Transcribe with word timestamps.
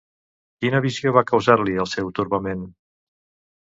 Quina 0.65 0.79
visió 0.85 1.13
va 1.19 1.25
causar-li 1.33 1.79
el 1.87 1.93
seu 1.95 2.13
torbament? 2.23 2.69